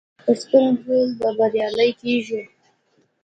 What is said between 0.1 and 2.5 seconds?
پر ستونزو به بريالي کيږو.